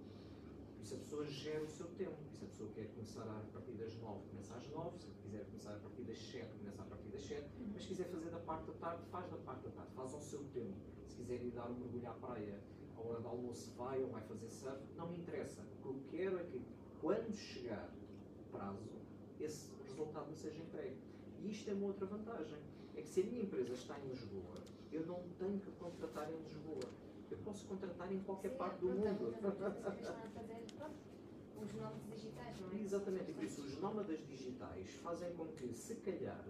[0.83, 2.11] Por isso a pessoa gera o seu tempo.
[2.11, 4.99] Por isso a pessoa quer começar a partir das 9, começa às 9.
[4.99, 7.47] Se quiser começar a partir das 7, começa a partir das 7.
[7.71, 9.93] Mas se quiser fazer da parte da tarde, faz da parte da tarde.
[9.95, 10.75] Faz ao seu tempo.
[11.07, 12.59] Se quiser ir dar um mergulho à praia,
[12.97, 15.61] à hora do almoço vai ou vai fazer surf, não me interessa.
[15.61, 16.61] O que eu quero é que
[16.99, 17.89] quando chegar
[18.41, 18.91] o prazo,
[19.39, 20.97] esse resultado me seja entregue.
[21.39, 22.59] E isto é uma outra vantagem.
[22.93, 26.35] É que se a minha empresa está em Lisboa, eu não tenho que contratar em
[26.43, 26.91] Lisboa.
[27.33, 29.33] Eu posso contratar em qualquer Sim, parte do mundo.
[30.77, 30.93] pronto,
[31.63, 32.79] os nomes digitais, não é?
[32.79, 36.45] Exatamente, por isso os nómadas digitais fazem com que, se calhar,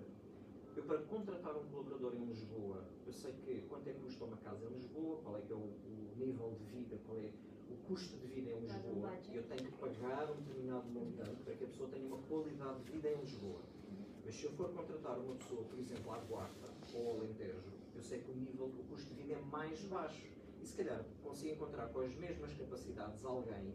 [0.75, 4.35] eu para contratar um colaborador em Lisboa, eu sei que quanto é que custa uma
[4.37, 7.31] casa em Lisboa, qual é que é o, o nível de vida, qual é
[7.71, 11.55] o custo de vida em Lisboa, e eu tenho que pagar um determinado montante para
[11.55, 13.61] que a pessoa tenha uma qualidade de vida em Lisboa.
[14.25, 18.01] Mas se eu for contratar uma pessoa, por exemplo, à Guarda ou ao Alentejo, eu
[18.01, 20.33] sei que o nível, o custo de vida é mais baixo.
[20.63, 23.73] E se calhar consigo encontrar com as mesmas capacidades alguém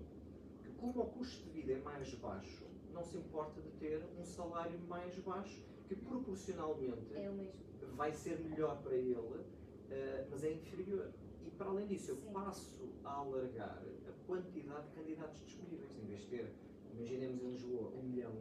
[0.62, 4.24] que, como o custo de vida é mais baixo, não se importa de ter um
[4.24, 7.30] salário mais baixo, que proporcionalmente É
[7.94, 9.44] vai ser melhor para ele,
[9.90, 11.12] eh, mas é inferior.
[11.44, 12.32] E para além disso, eu Sim.
[12.32, 15.94] passo a alargar a quantidade de candidatos disponíveis.
[15.94, 16.54] Em vez de ter,
[16.94, 18.32] imaginemos em Lisboa, um milhão,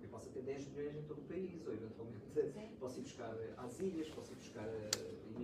[0.00, 2.76] eu posso ter 10 milhões em todo o país, ou eventualmente Sim.
[2.78, 4.68] posso ir buscar às ilhas, posso ir buscar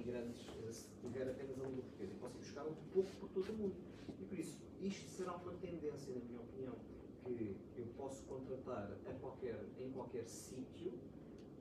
[0.08, 3.28] imigrantes, eh, se tiver apenas a língua portuguesa, e posso ir buscar um pouco por
[3.28, 3.76] todo o mundo.
[4.18, 6.74] E por isso, isto será uma tendência, na minha opinião,
[7.24, 10.92] que eu posso contratar a qualquer, em qualquer sítio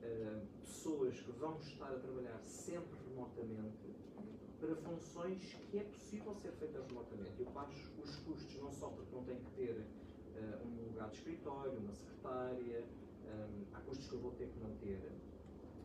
[0.02, 3.94] eh, pessoas que vão estar a trabalhar sempre remotamente
[4.58, 7.38] para funções que é possível ser feitas remotamente.
[7.38, 7.70] Eu pago
[8.02, 9.84] os custos não só porque não tenho que ter
[10.36, 12.84] eh, um lugar de escritório, uma secretária,
[13.26, 15.12] eh, há custos que eu vou ter que manter,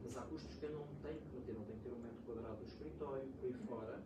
[0.04, 2.24] mas há custos que eu não tenho que manter, não tenho que ter um metro
[2.26, 4.04] quadrado do escritório, por aí fora,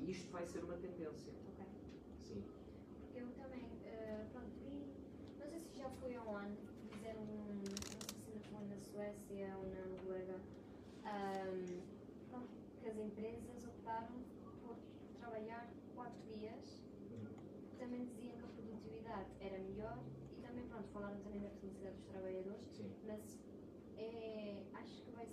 [0.00, 1.32] e isto vai ser uma tendência.
[1.52, 1.64] Ok.
[2.24, 2.42] Sim.
[3.00, 4.94] Porque eu também, eh, pronto, vi,
[5.38, 6.56] não sei se já foi há um ano,
[6.90, 10.40] fizeram um, não sei se ainda foi na Suécia ou na Noruega,
[11.04, 11.80] ahm,
[12.30, 12.48] pronto,
[12.80, 14.16] que as empresas optaram
[14.62, 14.76] por
[15.20, 16.82] trabalhar quatro dias,
[17.78, 19.98] também diziam que a produtividade era melhor
[20.36, 22.90] e também, pronto, falaram também da felicidade dos trabalhadores, Sim.
[23.06, 23.38] mas
[23.96, 25.26] é, acho que vai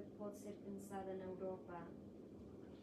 [0.00, 1.82] que pode ser pensada na Europa,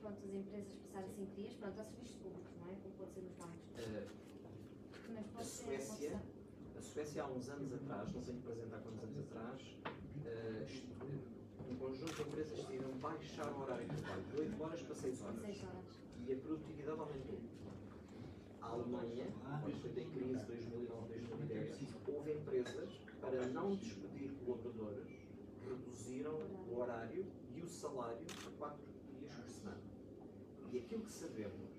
[0.02, 2.76] pronto, as empresas passarem cinco dias, pronto, há serviços públicos, não é?
[2.82, 3.60] Como pode ser nos bancos.
[3.78, 4.08] Eh,
[5.13, 6.78] Mas A pode ser, Suécia, ser.
[6.78, 9.62] a Suécia há uns anos atrás, não sei presente há quantos anos atrás,
[10.26, 10.65] eh,
[11.69, 15.21] um conjunto de empresas decidiram baixar o horário de trabalho de 8 horas para 6
[15.21, 15.86] horas Seis horas.
[16.28, 17.39] e a produtividade aumentou.
[18.62, 19.26] A Alemanha,
[19.62, 25.12] quando foi em crise 2009-2010, houve empresas para não despedir colaboradores,
[25.71, 26.38] reduziram
[26.69, 28.79] o horário e e o salário a 4
[29.19, 29.81] dias por semana.
[30.71, 31.69] E aquilo que sabemos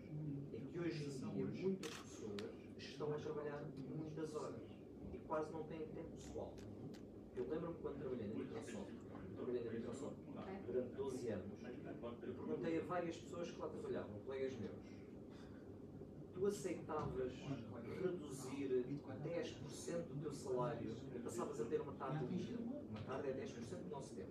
[0.54, 4.62] é que hoje em dia muitas pessoas estão a trabalhar muitas horas
[5.12, 6.54] e quase não têm tempo pessoal.
[7.36, 8.92] Eu lembro-me quando trabalhei na Microsoft,
[9.34, 10.16] trabalhei na Microsoft
[10.66, 11.62] durante 12 anos,
[12.22, 14.91] eu perguntei a várias pessoas que lá trabalhavam, colegas meus,
[16.34, 17.32] tu aceitavas
[18.02, 18.84] reduzir
[19.24, 22.62] 10% do teu salário e passavas a ter uma tarde livre?
[22.90, 24.30] Uma tarde é 10% do nosso tempo.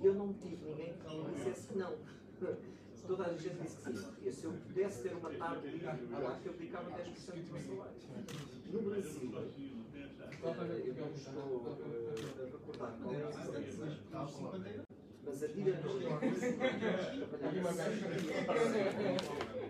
[0.00, 1.96] E eu não tive ninguém que me dissesse que não.
[3.06, 4.14] Toda a gente disse que sim.
[4.20, 7.52] E se eu pudesse ter uma tarde livre, eu acho que eu dedicava 10% do
[7.52, 7.94] meu salário.
[8.72, 14.85] No Brasil, eh, eu não estou eh, a recordar qual é diferença,
[15.26, 16.20] mas a diretora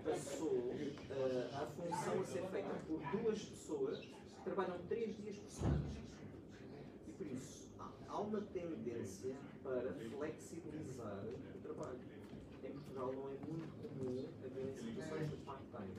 [0.05, 4.15] passou uh, a função a ser feita por duas pessoas que
[4.45, 5.83] trabalham três dias por semana.
[7.09, 12.01] E por isso, há, há uma tendência para flexibilizar o trabalho.
[12.63, 15.97] Em Portugal não é muito comum haver situações de part-time.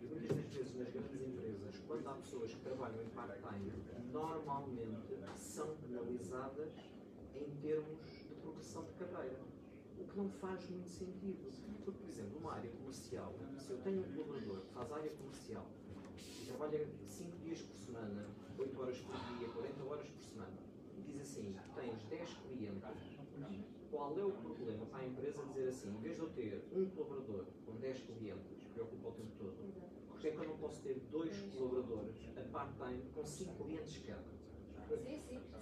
[0.00, 3.70] E muitas das vezes nas grandes empresas, quando há pessoas que trabalham em part-time,
[4.12, 6.72] normalmente são penalizadas
[7.34, 8.13] em termos
[8.82, 9.40] de carreira.
[9.98, 11.52] O que não faz muito sentido.
[11.84, 15.66] Porque, por exemplo, numa área comercial, se eu tenho um colaborador que faz área comercial
[16.42, 18.26] e trabalha 5 dias por semana,
[18.58, 20.58] 8 horas por dia, 40 horas por semana,
[20.96, 23.18] e diz assim, tens 10 clientes,
[23.90, 26.88] qual é o problema para a empresa dizer assim, em vez de eu ter um
[26.90, 29.56] colaborador com 10 clientes, que preocupa o tempo todo,
[30.08, 34.34] porque é que eu não posso ter dois colaboradores a part-time com 5 clientes cada?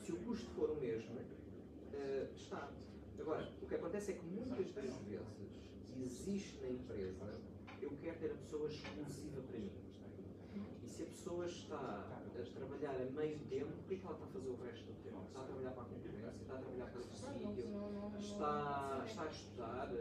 [0.01, 2.71] Se o custo for o mesmo, uh, está.
[3.23, 5.63] Agora, o que acontece é que muitas das vezes
[5.97, 7.41] existe na empresa,
[7.81, 9.71] eu quero ter a pessoa exclusiva para mim.
[10.83, 14.15] E se a pessoa está a trabalhar a meio tempo, o que é que ela
[14.15, 15.23] está a fazer o resto do tempo?
[15.29, 19.29] Está a trabalhar para a concorrência, está a trabalhar para o subsídio, está, está a
[19.29, 19.93] estudar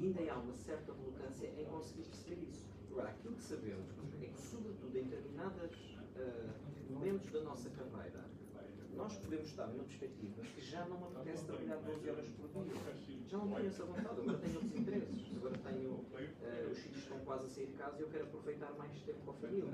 [0.00, 2.66] e ainda há uma certa relutância em conseguir perceber isso.
[2.90, 3.90] Agora, aquilo que sabemos
[4.22, 8.24] é que, sobretudo em determinados uh, momentos da nossa carreira,
[8.98, 12.74] nós podemos estar numa perspectiva que já não me apetece trabalhar 12 horas por dia.
[13.28, 15.36] Já não tenho essa vontade, agora tenho outros interesses.
[15.36, 18.72] Agora tenho, uh, os filhos estão quase a sair de casa e eu quero aproveitar
[18.72, 19.64] mais tempo com a família.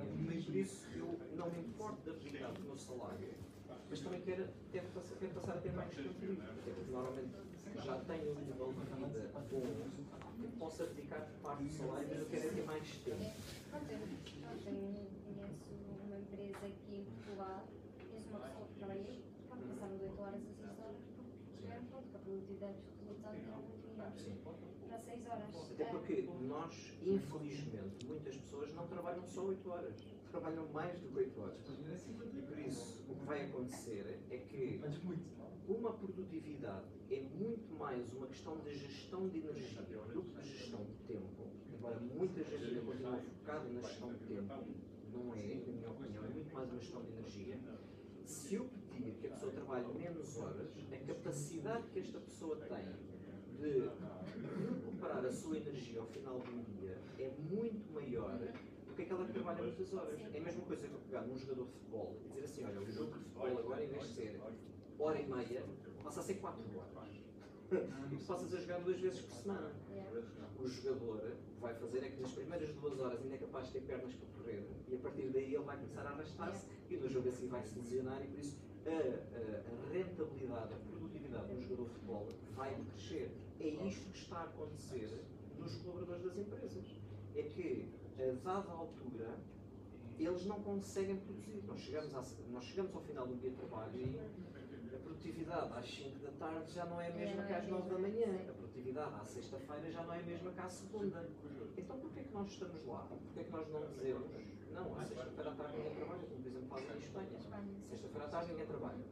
[0.44, 3.34] Por isso eu não me importo de aplicar o meu salário,
[3.88, 6.44] mas também quero, quero, passar, quero passar a ter mais tempo livre.
[6.44, 7.34] Até porque normalmente
[7.82, 9.62] já tenho um nível de vida bom
[10.40, 13.24] que possa dedicar parte do salário, mas eu quero ter mais tempo.
[13.72, 15.74] Eu tenho, conheço
[16.06, 17.64] uma empresa aqui em Portugal,
[18.08, 21.62] conheço uma pessoa que trabalha aí, pronto, passaram de 8 horas a 6 horas, porque
[21.62, 24.20] chegaram pronto, com a produtividade dos resultados eram muito melhores.
[24.20, 24.36] Sim.
[24.88, 25.70] Para 6 horas.
[25.72, 26.14] Até porque
[26.54, 31.58] nós, infelizmente, muitas pessoas não trabalham só 8 horas, trabalham mais do que 8 horas.
[32.32, 34.80] E por isso, o que vai acontecer é que
[35.68, 40.84] uma produtividade é muito mais uma questão de gestão de energia do que de gestão
[40.84, 41.50] de tempo.
[41.72, 44.54] Embora muita gente ainda continue focada na gestão de tempo,
[45.12, 47.58] não é, na minha opinião, é muito mais uma gestão de energia.
[48.24, 52.78] Se eu pedir que a pessoa trabalhe menos horas, a capacidade que esta pessoa tem
[53.64, 53.90] de
[54.66, 58.38] recuperar a sua energia ao final do dia é muito maior
[58.86, 60.20] do que aquela que trabalha muitas horas.
[60.20, 62.80] É a mesma coisa que eu pegar num jogador de futebol e dizer assim, olha,
[62.80, 64.40] o jogo de futebol agora em vez de ser
[64.98, 65.64] hora e meia,
[66.02, 66.94] passa a ser 4 horas.
[68.12, 69.72] E passas a jogar duas vezes por semana.
[70.58, 73.80] O jogador vai fazer é que nas primeiras duas horas ainda é capaz de ter
[73.80, 77.28] pernas para correr e a partir daí ele vai começar a arrastar-se e no jogo
[77.28, 81.60] assim vai se lesionar e por isso a, a, a rentabilidade, a produtividade de um
[81.62, 83.30] jogador de futebol vai crescer.
[83.60, 85.24] É isto que está a acontecer
[85.58, 86.84] nos colaboradores das empresas.
[87.34, 87.88] É que
[88.18, 89.38] a dada altura
[90.18, 91.62] eles não conseguem produzir.
[91.66, 92.12] Nós chegamos,
[92.50, 94.20] nós chegamos ao final do dia de trabalho e
[94.94, 97.98] a produtividade às 5 da tarde já não é a mesma que às 9 da
[97.98, 98.26] manhã.
[98.48, 101.28] A produtividade à sexta-feira já não é a mesma que à segunda.
[101.76, 103.08] Então porquê é que nós estamos lá?
[103.08, 104.30] Porquê é que nós não dizemos,
[104.72, 107.38] não, à sexta-feira à tarde ninguém trabalha, como por exemplo fazem em Espanha.
[107.88, 109.04] Sexta-feira à tarde ninguém trabalha.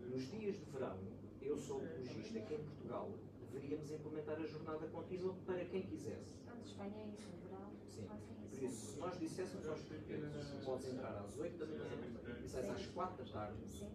[0.00, 0.98] Nos dias de verão,
[1.40, 3.10] eu sou apologista que em Portugal
[3.52, 6.34] deveríamos implementar a jornada contínua para quem quisesse.
[6.44, 7.72] Pronto, Espanha é isso, geral.
[7.88, 8.06] Sim.
[8.50, 12.68] Por isso, se nós disséssemos aos portugueses, podes entrar às 8 da manhã e sais
[12.68, 13.90] às 4 da tarde, Sim.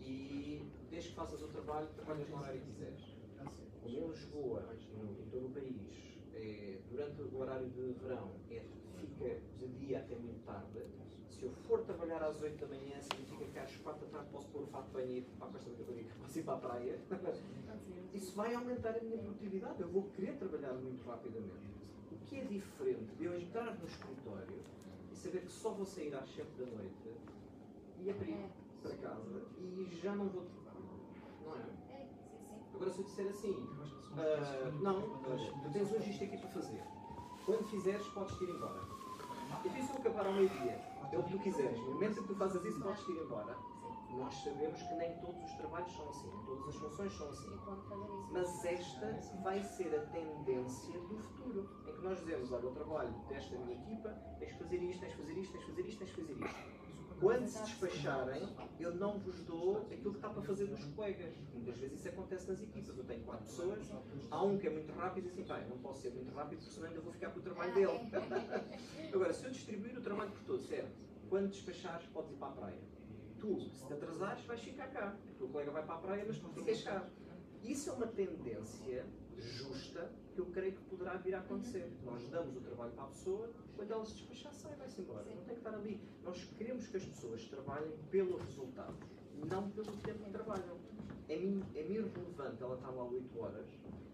[0.00, 3.16] e desde que faças o trabalho, trabalhas no horário que quiseres.
[3.82, 4.62] Como em Lisboa,
[4.94, 8.62] no- em todo o país, é, durante o horário de verão, é,
[8.98, 10.80] fica de dia até muito tarde.
[11.38, 14.48] Se eu for trabalhar às 8 da manhã, significa que às 4 da tarde posso
[14.48, 16.54] pôr o fato de banho e ir para a Costa da Caparica, posso ir para
[16.54, 16.98] a praia.
[18.14, 19.80] Isso vai aumentar a minha produtividade.
[19.82, 21.76] Eu vou querer trabalhar muito rapidamente.
[22.10, 24.60] O que é diferente de eu entrar no escritório
[25.12, 27.14] e saber que só vou sair às 7 da noite
[28.00, 28.48] e abrir É.
[28.82, 30.44] para casa e já não vou.
[31.44, 31.92] Não é?
[31.92, 32.06] É.
[32.74, 33.68] Agora, se eu disser assim,
[34.16, 36.82] ah, não, tu tens hoje isto aqui para fazer.
[37.44, 38.95] Quando fizeres, podes ir embora.
[39.64, 40.80] Isso vou acabar ao meio-dia.
[41.12, 41.78] É o que tu quiseres.
[41.80, 43.56] No momento em que tu fazes isso, podes ir embora.
[44.10, 47.58] Nós sabemos que nem todos os trabalhos são assim, todas as funções são assim.
[48.30, 51.68] Mas esta vai ser a tendência do futuro.
[51.86, 55.10] Em que nós dizemos, olha, o trabalho desta minha equipa, tens de fazer isto, tens
[55.12, 56.85] de fazer isto, tens de fazer isto, tens de fazer isto.
[57.20, 58.42] Quando se despacharem,
[58.78, 61.34] eu não vos dou aquilo que está para fazer dos colegas.
[61.54, 62.96] Muitas vezes isso acontece nas equipas.
[62.96, 63.90] Eu tenho quatro pessoas,
[64.30, 66.34] há um que é muito rápido e diz assim, pá, eu não posso ser muito
[66.34, 68.00] rápido porque senão ainda vou ficar com o trabalho dele.
[69.12, 70.94] Agora, se eu distribuir o trabalho por todos, certo?
[71.28, 72.80] Quando despachares, podes ir para a praia.
[73.38, 75.16] Tu, se te atrasares, vais ficar cá.
[75.30, 77.08] O teu colega vai para a praia, mas tu ficas cá.
[77.62, 81.90] Isso é uma tendência justa que eu creio que poderá vir a acontecer.
[82.04, 85.24] Nós damos o trabalho para a pessoa, quando ela se despachar, sai e vai-se embora.
[85.24, 85.98] Não tem que estar ali.
[86.22, 89.00] Nós queremos que as pessoas trabalhem pelos resultados,
[89.50, 90.76] não pelo tempo que trabalham.
[91.28, 93.66] É mim, é mim irrelevante ela estar lá 8 horas,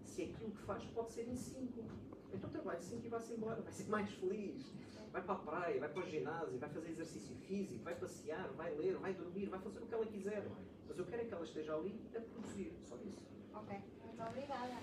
[0.04, 1.85] se aquilo que faz pode ser em 5.
[2.32, 4.72] Então trabalhe 5 e vai-se embora, vai ser mais feliz.
[5.11, 8.74] Vai para a praia, vai para o ginásio, vai fazer exercício físico, vai passear, vai
[8.76, 10.48] ler, vai dormir, vai fazer o que ela quiser.
[10.88, 13.20] Mas eu quero é que ela esteja ali a produzir, só isso.
[13.52, 13.78] Ok,
[14.28, 14.76] obrigada.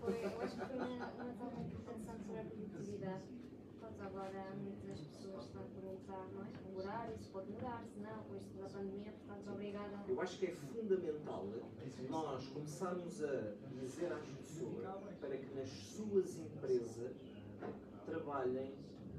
[0.00, 3.22] Foi, eu acho que foi uma, uma tão interessante sobre a produtividade.
[3.80, 6.48] Pronto, agora muitas pessoas estão a perguntar, não é?
[6.72, 10.04] O horário, se pode mudar, se não, com isto da pandemia, portanto, obrigada.
[10.08, 11.46] Eu acho que é fundamental
[12.08, 14.84] nós começarmos a dizer às pessoas
[15.20, 17.16] para que nas suas empresas
[18.06, 18.74] trabalhem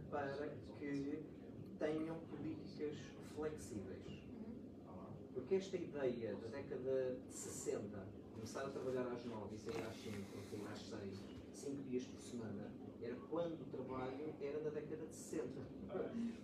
[0.10, 0.49] para
[0.80, 1.23] que
[1.80, 2.95] tenham políticas
[3.36, 4.23] flexíveis.
[5.34, 8.14] Porque esta ideia da década de 60,
[8.45, 12.03] começar a trabalhar às 9 e sair às 5, ou sair às 6, 5 dias
[12.03, 15.49] por semana, era quando o trabalho era na década de 60.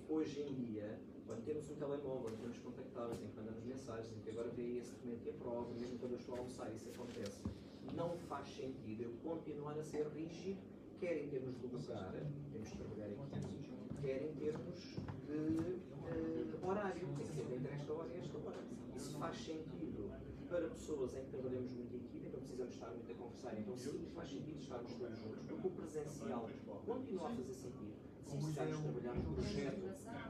[0.10, 4.32] Hoje em dia, quando temos um telemóvel, temos contactáveis, em que mandamos mensagens, em que
[4.32, 7.44] agora vê esse documento e aprova, mesmo quando eu estou a almoçar, isso acontece.
[7.94, 10.58] Não faz sentido eu continuar a ser rígido,
[11.00, 12.16] quer em termos de lugar,
[12.52, 13.10] temos de trabalhar
[14.02, 14.80] quer em termos
[15.28, 18.58] de eh, horário, tem que ser entre esta hora e esta hora.
[18.96, 23.10] Isso faz sentido para pessoas em que trabalhamos muito em equipa, não precisamos estar muito
[23.10, 26.50] a conversar, então sim, faz sentido estarmos todos juntos, porque o presencial
[26.86, 27.96] continua a fazer sentido.
[28.26, 29.82] Se precisarmos trabalhar num projeto,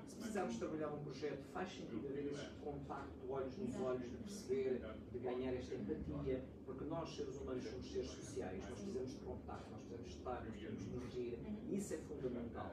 [0.07, 4.81] se precisarmos trabalhar num projeto, faz sentido haver esse contacto, olhos nos olhos, de perceber,
[5.11, 9.71] de ganhar esta empatia, porque nós, seres humanos, somos seres sociais, nós precisamos de contacto,
[9.71, 11.39] nós precisamos de estar, nós precisamos de nos rir,
[11.71, 12.71] isso é fundamental.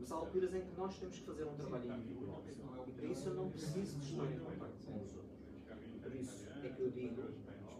[0.00, 2.42] Mas há alturas em que nós temos que fazer um trabalho individual,
[2.86, 5.33] e para isso eu não preciso de estar em contacto com os outros.
[6.14, 7.22] Por isso é que eu digo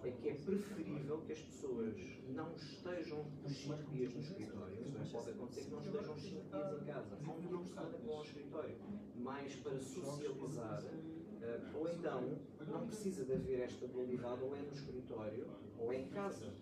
[0.03, 1.95] é que é preferível que as pessoas
[2.31, 4.77] não estejam os 5 dias no escritório,
[5.13, 7.49] pode acontecer que não estejam os 5 dias em casa, só um dia
[8.05, 8.77] vão ao escritório,
[9.15, 10.83] mais para socializar,
[11.43, 15.47] eh, ou então não precisa de haver esta dualidade, ou é no escritório
[15.79, 16.53] ou é em casa.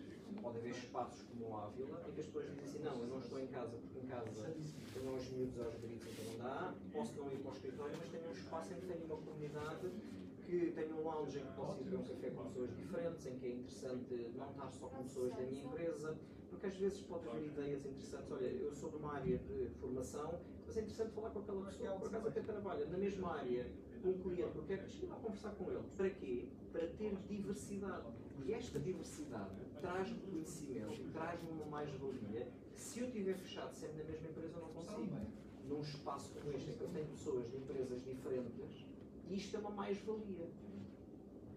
[0.43, 3.19] Pode haver espaços como o Ávila em que as pessoas dizem assim, não, eu não
[3.19, 4.55] estou em casa porque em casa
[4.93, 8.09] tenho os miúdos aos gritos, então não dá, posso não ir para o escritório, mas
[8.11, 9.91] tenho um espaço em que tenho uma comunidade
[10.53, 13.39] que tenho um lounge em que posso ir beber um café com pessoas diferentes, em
[13.39, 16.19] que é interessante não estar só com pessoas da minha empresa,
[16.51, 18.31] porque às vezes pode haver ideias interessantes.
[18.31, 21.99] Olha, eu sou de uma área de formação, mas é interessante falar com aquela pessoa,
[21.99, 23.67] por acaso até trabalha na mesma área,
[24.03, 25.85] com um cliente, eu quero ir lá conversar com ele.
[25.97, 26.49] Para quê?
[26.71, 28.09] Para ter diversidade.
[28.45, 34.29] E esta diversidade traz-me conhecimento traz-me uma mais-valia se eu estiver fechado sempre na mesma
[34.29, 35.17] empresa eu não consigo.
[35.67, 38.85] Num espaço como este, em que eu tenho pessoas de empresas diferentes,
[39.31, 40.49] isto é uma mais-valia.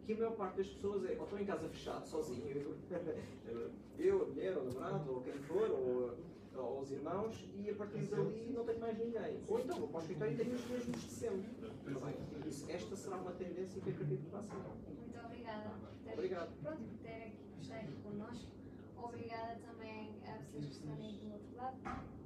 [0.05, 2.75] Que a maior parte das pessoas é, ou estão em casa fechado, sozinho, eu,
[3.97, 6.15] eu, a mulher, o namorado, ou quem for, ou,
[6.55, 9.41] ou os irmãos, e a partir dali não tenho mais ninguém.
[9.47, 11.49] Ou então vou para o escritório e tenho os mesmos de sempre.
[11.59, 12.15] Tá bem?
[12.47, 14.53] Isso, esta será uma tendência que acredito que vai ser.
[14.53, 16.61] Muito obrigada por ter, Obrigado.
[16.61, 18.51] Pronto, por ter aqui, por estar aqui connosco.
[18.97, 21.77] Obrigada também a vocês que estão aí do outro lado.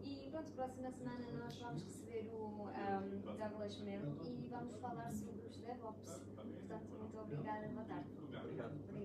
[0.03, 1.98] E pronto, próxima semana nós vamos receber
[2.31, 6.21] o um, Douglas Mel e vamos falar sobre os DevOps.
[6.35, 7.67] Portanto, muito obrigada.
[7.67, 8.09] Boa tarde.
[8.17, 8.98] Obrigado.